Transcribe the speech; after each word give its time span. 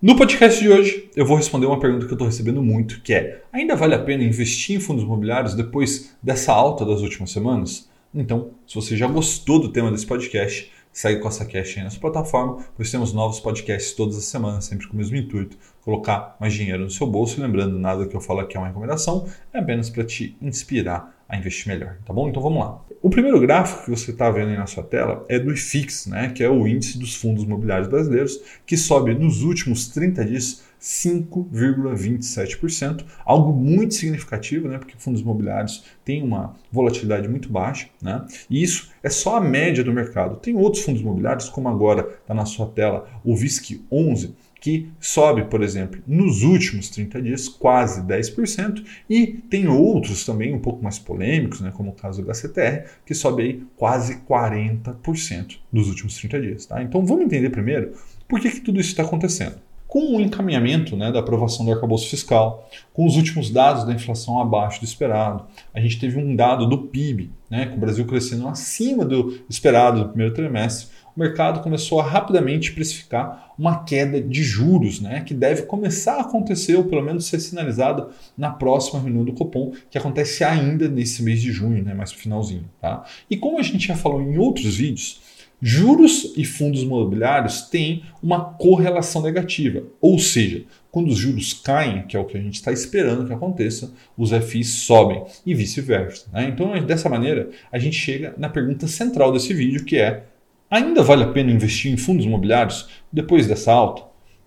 No 0.00 0.16
podcast 0.16 0.62
de 0.62 0.70
hoje, 0.70 1.10
eu 1.14 1.26
vou 1.26 1.36
responder 1.36 1.66
uma 1.66 1.78
pergunta 1.78 2.06
que 2.06 2.12
eu 2.12 2.14
estou 2.14 2.26
recebendo 2.26 2.62
muito, 2.62 3.02
que 3.02 3.12
é: 3.12 3.42
ainda 3.52 3.76
vale 3.76 3.94
a 3.94 4.02
pena 4.02 4.24
investir 4.24 4.76
em 4.76 4.80
fundos 4.80 5.04
imobiliários 5.04 5.54
depois 5.54 6.16
dessa 6.22 6.54
alta 6.54 6.86
das 6.86 7.02
últimas 7.02 7.32
semanas? 7.32 7.86
Então, 8.14 8.52
se 8.66 8.74
você 8.74 8.96
já 8.96 9.06
gostou 9.06 9.58
do 9.58 9.70
tema 9.70 9.92
desse 9.92 10.06
podcast, 10.06 10.72
segue 10.92 11.20
com 11.20 11.28
essa 11.28 11.44
Cash 11.44 11.78
aí 11.78 11.84
nessa 11.84 11.98
plataforma, 11.98 12.58
pois 12.76 12.90
temos 12.90 13.12
novos 13.12 13.40
podcasts 13.40 13.92
todas 13.92 14.16
as 14.16 14.24
semanas, 14.24 14.64
sempre 14.64 14.86
com 14.86 14.94
o 14.94 14.96
mesmo 14.96 15.16
intuito, 15.16 15.56
colocar 15.80 16.36
mais 16.38 16.52
dinheiro 16.52 16.84
no 16.84 16.90
seu 16.90 17.06
bolso. 17.06 17.40
Lembrando, 17.40 17.78
nada 17.78 18.06
que 18.06 18.14
eu 18.14 18.20
falo 18.20 18.40
aqui 18.40 18.56
é 18.56 18.60
uma 18.60 18.68
recomendação, 18.68 19.26
é 19.52 19.58
apenas 19.58 19.88
para 19.88 20.04
te 20.04 20.36
inspirar 20.40 21.16
a 21.28 21.36
investir 21.36 21.66
melhor, 21.68 21.96
tá 22.04 22.12
bom? 22.12 22.28
Então 22.28 22.42
vamos 22.42 22.58
lá. 22.58 22.78
O 23.00 23.08
primeiro 23.08 23.40
gráfico 23.40 23.84
que 23.84 23.90
você 23.90 24.10
está 24.10 24.30
vendo 24.30 24.50
aí 24.50 24.56
na 24.56 24.66
sua 24.66 24.82
tela 24.82 25.24
é 25.28 25.38
do 25.38 25.50
IFIX, 25.50 26.06
né, 26.06 26.28
que 26.28 26.44
é 26.44 26.48
o 26.48 26.66
índice 26.68 26.98
dos 26.98 27.16
fundos 27.16 27.42
imobiliários 27.42 27.88
brasileiros, 27.88 28.38
que 28.66 28.76
sobe 28.76 29.14
nos 29.14 29.42
últimos 29.42 29.88
30 29.88 30.24
dias 30.24 30.62
5,27%, 30.82 33.04
algo 33.24 33.52
muito 33.52 33.94
significativo, 33.94 34.66
né, 34.68 34.78
porque 34.78 34.96
fundos 34.98 35.20
imobiliários 35.20 35.84
têm 36.04 36.24
uma 36.24 36.56
volatilidade 36.72 37.28
muito 37.28 37.48
baixa, 37.48 37.88
né, 38.02 38.26
e 38.50 38.60
isso 38.60 38.90
é 39.00 39.08
só 39.08 39.36
a 39.36 39.40
média 39.40 39.84
do 39.84 39.92
mercado. 39.92 40.34
Tem 40.36 40.56
outros 40.56 40.82
fundos 40.82 41.00
imobiliários, 41.00 41.48
como 41.48 41.68
agora 41.68 42.18
está 42.20 42.34
na 42.34 42.44
sua 42.44 42.66
tela 42.66 43.08
o 43.24 43.36
VISC 43.36 43.80
11, 43.90 44.34
que 44.60 44.88
sobe, 45.00 45.44
por 45.44 45.62
exemplo, 45.62 46.02
nos 46.06 46.42
últimos 46.42 46.88
30 46.88 47.22
dias 47.22 47.48
quase 47.48 48.02
10%, 48.02 48.84
e 49.08 49.26
tem 49.26 49.68
outros 49.68 50.24
também 50.24 50.52
um 50.52 50.60
pouco 50.60 50.82
mais 50.82 50.98
polêmicos, 50.98 51.60
né, 51.60 51.72
como 51.76 51.90
o 51.90 51.94
caso 51.94 52.24
da 52.24 52.34
CTR, 52.34 52.86
que 53.06 53.14
sobe 53.14 53.42
aí 53.42 53.62
quase 53.76 54.16
40% 54.28 55.58
nos 55.72 55.88
últimos 55.88 56.16
30 56.16 56.40
dias. 56.40 56.66
Tá? 56.66 56.82
Então 56.82 57.06
vamos 57.06 57.24
entender 57.24 57.50
primeiro 57.50 57.92
por 58.28 58.40
que, 58.40 58.50
que 58.50 58.60
tudo 58.60 58.80
isso 58.80 58.90
está 58.90 59.04
acontecendo. 59.04 59.54
Com 59.92 60.16
o 60.16 60.20
encaminhamento 60.22 60.96
né, 60.96 61.12
da 61.12 61.18
aprovação 61.18 61.66
do 61.66 61.70
arcabouço 61.70 62.08
fiscal, 62.08 62.66
com 62.94 63.04
os 63.04 63.14
últimos 63.14 63.50
dados 63.50 63.84
da 63.84 63.92
inflação 63.92 64.40
abaixo 64.40 64.80
do 64.80 64.86
esperado, 64.86 65.44
a 65.74 65.80
gente 65.82 66.00
teve 66.00 66.18
um 66.18 66.34
dado 66.34 66.66
do 66.66 66.84
PIB, 66.84 67.30
né, 67.50 67.66
com 67.66 67.76
o 67.76 67.78
Brasil 67.78 68.06
crescendo 68.06 68.48
acima 68.48 69.04
do 69.04 69.38
esperado 69.50 69.98
no 69.98 70.08
primeiro 70.08 70.32
trimestre, 70.32 70.88
o 71.14 71.20
mercado 71.20 71.60
começou 71.60 72.00
a 72.00 72.04
rapidamente 72.04 72.72
precificar 72.72 73.52
uma 73.58 73.84
queda 73.84 74.18
de 74.18 74.42
juros, 74.42 74.98
né, 74.98 75.20
que 75.20 75.34
deve 75.34 75.64
começar 75.64 76.14
a 76.14 76.20
acontecer, 76.22 76.74
ou 76.74 76.84
pelo 76.84 77.02
menos 77.02 77.26
ser 77.26 77.38
sinalizada 77.38 78.08
na 78.34 78.50
próxima 78.50 78.98
reunião 78.98 79.26
do 79.26 79.34
Copom, 79.34 79.72
que 79.90 79.98
acontece 79.98 80.42
ainda 80.42 80.88
nesse 80.88 81.22
mês 81.22 81.42
de 81.42 81.52
junho, 81.52 81.84
né, 81.84 81.92
mais 81.92 82.12
no 82.12 82.16
finalzinho. 82.16 82.64
Tá? 82.80 83.04
E 83.28 83.36
como 83.36 83.58
a 83.58 83.62
gente 83.62 83.88
já 83.88 83.94
falou 83.94 84.22
em 84.22 84.38
outros 84.38 84.74
vídeos, 84.74 85.20
juros 85.62 86.32
e 86.36 86.44
fundos 86.44 86.82
imobiliários 86.82 87.62
têm 87.62 88.02
uma 88.20 88.44
correlação 88.44 89.22
negativa, 89.22 89.84
ou 90.00 90.18
seja, 90.18 90.64
quando 90.90 91.08
os 91.08 91.16
juros 91.16 91.54
caem, 91.54 92.02
que 92.02 92.16
é 92.16 92.20
o 92.20 92.24
que 92.24 92.36
a 92.36 92.40
gente 92.40 92.54
está 92.56 92.72
esperando 92.72 93.26
que 93.26 93.32
aconteça, 93.32 93.94
os 94.18 94.30
FIs 94.30 94.68
sobem 94.68 95.22
e 95.46 95.54
vice-versa. 95.54 96.26
Né? 96.32 96.48
Então, 96.48 96.78
dessa 96.84 97.08
maneira, 97.08 97.50
a 97.70 97.78
gente 97.78 97.96
chega 97.96 98.34
na 98.36 98.48
pergunta 98.48 98.88
central 98.88 99.32
desse 99.32 99.54
vídeo, 99.54 99.84
que 99.84 99.96
é 99.96 100.24
Ainda 100.72 101.02
vale 101.02 101.22
a 101.22 101.28
pena 101.28 101.52
investir 101.52 101.92
em 101.92 101.98
fundos 101.98 102.24
imobiliários 102.24 102.88
depois 103.12 103.46
dessa 103.46 103.70
alta? 103.70 104.04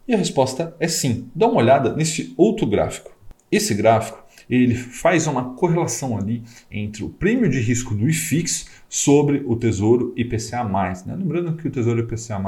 E 0.08 0.14
a 0.16 0.18
resposta 0.18 0.76
é 0.80 0.88
sim. 0.88 1.30
Dá 1.36 1.46
uma 1.46 1.62
olhada 1.62 1.96
nesse 1.96 2.34
outro 2.36 2.66
gráfico. 2.66 3.16
Esse 3.52 3.76
gráfico 3.76 4.25
ele 4.50 4.75
faz 4.75 5.28
uma 5.28 5.55
correlação 5.55 6.17
ali 6.17 6.44
entre 6.72 7.03
o 7.03 7.09
prêmio 7.09 7.50
de 7.50 7.59
risco 7.59 7.95
do 7.95 8.08
IFIX 8.08 8.69
sobre 8.88 9.44
o 9.45 9.55
Tesouro 9.55 10.14
IPCA+. 10.16 10.64
Né? 11.06 11.16
Lembrando 11.18 11.56
que 11.57 11.68
o 11.68 11.72
Tesouro 11.72 12.00
IPCA+, 12.00 12.40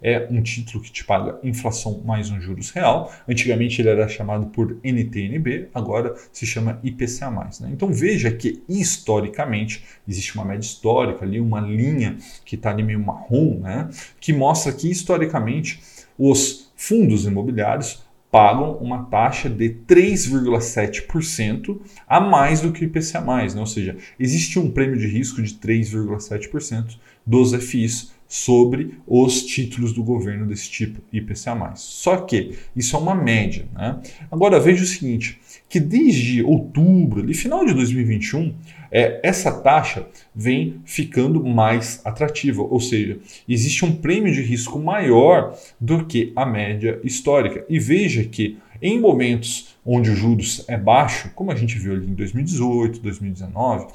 é 0.00 0.26
um 0.30 0.42
título 0.42 0.82
que 0.82 0.90
te 0.90 1.04
paga 1.04 1.38
inflação 1.42 2.02
mais 2.04 2.30
um 2.30 2.40
juros 2.40 2.70
real. 2.70 3.12
Antigamente 3.28 3.80
ele 3.80 3.88
era 3.88 4.08
chamado 4.08 4.46
por 4.46 4.76
NTNB, 4.82 5.68
agora 5.72 6.14
se 6.32 6.44
chama 6.44 6.80
IPCA+. 6.82 7.30
Né? 7.60 7.70
Então 7.72 7.92
veja 7.92 8.30
que 8.30 8.62
historicamente 8.68 9.84
existe 10.06 10.34
uma 10.34 10.44
média 10.44 10.66
histórica 10.66 11.24
ali, 11.24 11.40
uma 11.40 11.60
linha 11.60 12.16
que 12.44 12.56
está 12.56 12.70
ali 12.70 12.82
meio 12.82 13.00
marrom, 13.00 13.60
né? 13.60 13.88
que 14.20 14.32
mostra 14.32 14.72
que 14.72 14.90
historicamente 14.90 15.80
os 16.18 16.72
fundos 16.76 17.24
imobiliários 17.24 18.02
pagam 18.32 18.78
uma 18.78 19.04
taxa 19.04 19.50
de 19.50 19.68
3,7% 19.86 21.78
a 22.08 22.18
mais 22.18 22.62
do 22.62 22.72
que 22.72 22.82
o 22.82 22.86
IPCA+, 22.86 23.20
né? 23.20 23.60
ou 23.60 23.66
seja, 23.66 23.98
existe 24.18 24.58
um 24.58 24.70
prêmio 24.70 24.96
de 24.96 25.06
risco 25.06 25.42
de 25.42 25.52
3,7% 25.54 26.96
dos 27.26 27.52
FIs 27.52 28.10
sobre 28.32 28.94
os 29.06 29.42
títulos 29.42 29.92
do 29.92 30.02
governo 30.02 30.46
desse 30.46 30.70
tipo 30.70 31.02
IPCA+. 31.12 31.74
Só 31.74 32.16
que 32.16 32.56
isso 32.74 32.96
é 32.96 32.98
uma 32.98 33.14
média. 33.14 33.66
Né? 33.74 34.00
Agora 34.30 34.58
veja 34.58 34.84
o 34.84 34.86
seguinte, 34.86 35.38
que 35.68 35.78
desde 35.78 36.42
outubro, 36.42 37.20
ali, 37.20 37.34
final 37.34 37.66
de 37.66 37.74
2021, 37.74 38.54
é, 38.90 39.20
essa 39.22 39.52
taxa 39.52 40.06
vem 40.34 40.80
ficando 40.86 41.44
mais 41.44 42.00
atrativa, 42.06 42.62
ou 42.62 42.80
seja, 42.80 43.18
existe 43.46 43.84
um 43.84 43.94
prêmio 43.94 44.32
de 44.32 44.40
risco 44.40 44.78
maior 44.78 45.54
do 45.78 46.06
que 46.06 46.32
a 46.34 46.46
média 46.46 46.98
histórica. 47.04 47.66
E 47.68 47.78
veja 47.78 48.24
que 48.24 48.56
em 48.80 48.98
momentos 48.98 49.76
onde 49.84 50.10
o 50.10 50.16
juros 50.16 50.64
é 50.68 50.78
baixo, 50.78 51.30
como 51.34 51.50
a 51.52 51.54
gente 51.54 51.78
viu 51.78 51.92
ali 51.92 52.06
em 52.06 52.14
2018, 52.14 52.98
2019, 52.98 53.88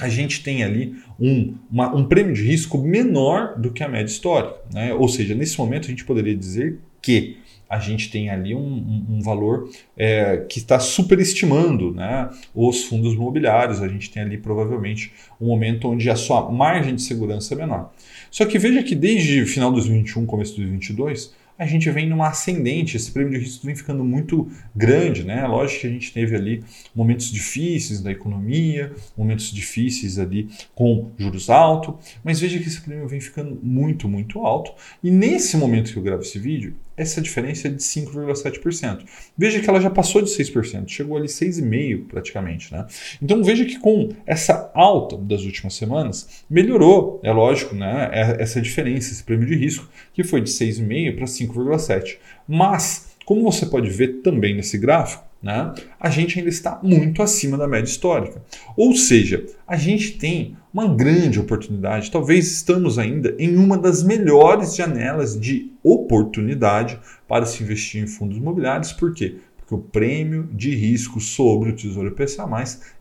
a 0.00 0.08
gente 0.08 0.42
tem 0.42 0.64
ali 0.64 0.94
um, 1.18 1.54
uma, 1.70 1.94
um 1.94 2.04
prêmio 2.04 2.32
de 2.32 2.42
risco 2.42 2.78
menor 2.78 3.58
do 3.58 3.70
que 3.70 3.84
a 3.84 3.88
média 3.88 4.10
histórica. 4.10 4.56
Né? 4.72 4.94
Ou 4.94 5.08
seja, 5.08 5.34
nesse 5.34 5.58
momento 5.58 5.84
a 5.84 5.90
gente 5.90 6.04
poderia 6.04 6.34
dizer 6.34 6.78
que 7.02 7.38
a 7.68 7.78
gente 7.78 8.10
tem 8.10 8.30
ali 8.30 8.52
um, 8.52 8.58
um, 8.58 9.06
um 9.10 9.22
valor 9.22 9.70
é, 9.96 10.38
que 10.48 10.58
está 10.58 10.80
superestimando 10.80 11.94
né, 11.94 12.28
os 12.52 12.82
fundos 12.82 13.14
imobiliários. 13.14 13.80
A 13.80 13.86
gente 13.86 14.10
tem 14.10 14.22
ali 14.22 14.38
provavelmente 14.38 15.12
um 15.40 15.46
momento 15.46 15.88
onde 15.88 16.10
a 16.10 16.16
sua 16.16 16.50
margem 16.50 16.96
de 16.96 17.02
segurança 17.02 17.54
é 17.54 17.56
menor. 17.56 17.92
Só 18.28 18.44
que 18.44 18.58
veja 18.58 18.82
que 18.82 18.96
desde 18.96 19.46
final 19.46 19.70
de 19.70 19.76
2021, 19.76 20.26
começo 20.26 20.52
de 20.52 20.62
2022, 20.62 21.32
a 21.60 21.66
gente 21.66 21.90
vem 21.90 22.08
numa 22.08 22.28
ascendente, 22.28 22.96
esse 22.96 23.12
prêmio 23.12 23.38
de 23.38 23.44
risco 23.44 23.66
vem 23.66 23.76
ficando 23.76 24.02
muito 24.02 24.50
grande, 24.74 25.24
né? 25.24 25.46
Lógico 25.46 25.82
que 25.82 25.86
a 25.88 25.90
gente 25.90 26.10
teve 26.10 26.34
ali 26.34 26.64
momentos 26.94 27.30
difíceis 27.30 28.00
da 28.00 28.10
economia, 28.10 28.90
momentos 29.14 29.52
difíceis 29.52 30.18
ali 30.18 30.48
com 30.74 31.10
juros 31.18 31.50
altos, 31.50 31.96
mas 32.24 32.40
veja 32.40 32.58
que 32.58 32.66
esse 32.66 32.80
prêmio 32.80 33.06
vem 33.06 33.20
ficando 33.20 33.60
muito, 33.62 34.08
muito 34.08 34.38
alto. 34.40 34.72
E 35.04 35.10
nesse 35.10 35.58
momento 35.58 35.92
que 35.92 35.98
eu 35.98 36.02
gravo 36.02 36.22
esse 36.22 36.38
vídeo, 36.38 36.74
essa 37.00 37.20
diferença 37.20 37.68
é 37.68 37.70
de 37.70 37.82
5,7%. 37.82 39.04
Veja 39.36 39.60
que 39.60 39.68
ela 39.70 39.80
já 39.80 39.88
passou 39.88 40.20
de 40.20 40.30
6%, 40.30 40.86
chegou 40.86 41.16
ali 41.16 41.28
6,5% 41.28 42.06
praticamente. 42.08 42.72
Né? 42.72 42.86
Então 43.22 43.42
veja 43.42 43.64
que 43.64 43.78
com 43.78 44.10
essa 44.26 44.70
alta 44.74 45.16
das 45.16 45.42
últimas 45.42 45.74
semanas, 45.74 46.44
melhorou, 46.48 47.18
é 47.22 47.32
lógico, 47.32 47.74
né, 47.74 48.10
é, 48.12 48.42
essa 48.42 48.60
diferença, 48.60 49.12
esse 49.12 49.24
prêmio 49.24 49.46
de 49.46 49.54
risco, 49.54 49.88
que 50.12 50.22
foi 50.22 50.42
de 50.42 50.50
6,5% 50.50 51.16
para 51.16 51.26
5,7%. 51.52 52.16
Mas, 52.48 53.10
como 53.24 53.42
você 53.42 53.66
pode 53.66 53.90
ver 53.90 54.20
também 54.22 54.54
nesse 54.54 54.78
gráfico, 54.78 55.24
né, 55.42 55.72
a 55.98 56.10
gente 56.10 56.38
ainda 56.38 56.50
está 56.50 56.78
muito 56.82 57.22
acima 57.22 57.56
da 57.56 57.66
média 57.66 57.88
histórica. 57.88 58.42
Ou 58.76 58.94
seja, 58.94 59.46
a 59.66 59.76
gente 59.76 60.18
tem 60.18 60.56
uma 60.72 60.86
grande 60.94 61.40
oportunidade, 61.40 62.10
talvez 62.10 62.50
estamos 62.52 62.98
ainda 62.98 63.34
em 63.38 63.56
uma 63.56 63.76
das 63.78 64.02
melhores 64.02 64.76
janelas 64.76 65.38
de 65.38 65.72
oportunidade 65.82 66.98
para 67.26 67.46
se 67.46 67.62
investir 67.62 68.02
em 68.02 68.06
fundos 68.06 68.36
imobiliários. 68.36 68.92
Por 68.92 69.14
quê? 69.14 69.36
Que 69.70 69.74
o 69.76 69.78
prêmio 69.78 70.48
de 70.52 70.74
risco 70.74 71.20
sobre 71.20 71.70
o 71.70 71.76
Tesouro 71.76 72.08
IPCA+, 72.08 72.44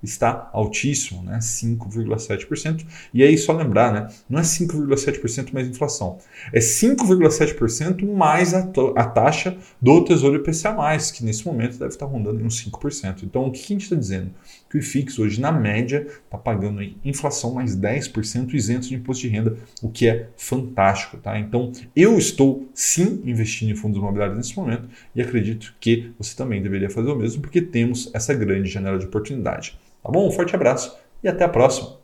está 0.03 0.51
altíssimo, 0.53 1.23
né? 1.23 1.39
5,7%. 1.39 2.85
E 3.11 3.23
aí 3.23 3.35
só 3.39 3.53
lembrar, 3.53 3.91
né? 3.91 4.07
não 4.29 4.37
é 4.37 4.43
5,7% 4.43 5.51
mais 5.51 5.67
inflação, 5.67 6.19
é 6.53 6.59
5,7% 6.59 8.07
mais 8.07 8.53
a, 8.53 8.69
a, 8.95 9.03
taxa 9.03 9.57
do 9.81 10.03
Tesouro 10.03 10.35
IPCA+, 10.35 10.75
que 11.11 11.25
nesse 11.25 11.43
momento 11.43 11.79
deve 11.79 11.91
estar 11.91 12.05
rondando 12.05 12.39
em 12.39 12.45
uns 12.45 12.63
5%. 12.63 13.23
Então 13.23 13.47
o 13.47 13.51
que 13.51 13.61
a 13.61 13.67
gente 13.67 13.81
está 13.81 13.95
dizendo? 13.95 14.29
Que 14.69 14.77
o 14.77 14.79
IFIX 14.79 15.17
hoje, 15.17 15.41
na 15.41 15.51
média, 15.51 16.05
está 16.23 16.37
pagando 16.37 16.81
aí 16.81 16.95
inflação 17.03 17.51
mais 17.51 17.75
10% 17.75 18.53
isento 18.53 18.87
de 18.87 18.93
imposto 18.93 19.23
de 19.23 19.29
renda, 19.29 19.57
o 19.81 19.89
que 19.89 20.07
é 20.07 20.29
fantástico. 20.37 21.17
Tá? 21.17 21.39
Então 21.39 21.71
eu 21.95 22.15
estou 22.19 22.69
sim 22.75 23.23
investindo 23.25 23.71
em 23.71 23.75
fundos 23.75 23.97
imobiliários 23.97 24.37
nesse 24.37 24.55
momento 24.55 24.87
e 25.15 25.21
acredito 25.21 25.73
que 25.79 26.11
você 26.19 26.35
também 26.35 26.58
também 26.59 26.61
deveria 26.61 26.89
fazer 26.89 27.09
o 27.09 27.15
mesmo, 27.15 27.41
porque 27.41 27.61
temos 27.61 28.11
essa 28.13 28.33
grande 28.33 28.69
janela 28.69 28.97
de 28.99 29.05
oportunidade. 29.05 29.79
Tá 30.03 30.11
bom? 30.11 30.27
Um 30.27 30.31
forte 30.31 30.55
abraço 30.55 30.95
e 31.23 31.27
até 31.27 31.43
a 31.43 31.49
próxima! 31.49 31.98